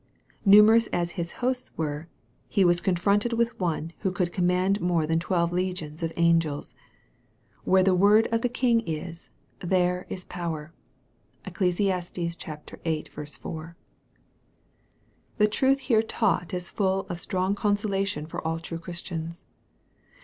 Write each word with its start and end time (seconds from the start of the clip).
Numerous 0.45 0.87
as 0.87 1.11
his 1.11 1.31
hosts 1.45 1.77
were, 1.77 2.07
he 2.49 2.65
was 2.65 2.81
confronted 2.81 3.33
with 3.33 3.59
One 3.59 3.93
who 3.99 4.11
could 4.11 4.33
command 4.33 4.81
more 4.81 5.05
than 5.05 5.19
twelve 5.19 5.51
legions 5.51 6.01
of 6.01 6.11
angels." 6.15 6.73
Where 7.65 7.81
92 7.81 7.81
EXPOSITOKY 7.81 7.85
THOUGHTS. 7.85 7.85
the 7.99 8.01
word 8.03 8.27
of 8.35 8.41
the 8.41 8.49
king 8.49 8.79
is, 8.87 9.29
there 9.59 10.07
is 10.09 10.25
power." 10.25 10.73
(Eccles. 11.45 11.75
viii. 11.75 12.33
4.) 12.33 13.77
The 15.37 15.47
truth 15.47 15.79
here 15.81 16.01
taught 16.01 16.51
is 16.51 16.71
full 16.71 17.01
of 17.07 17.19
strong 17.19 17.53
consolation 17.53 18.25
for 18.25 18.41
all 18.41 18.57
true 18.57 18.79
Christians. 18.79 19.45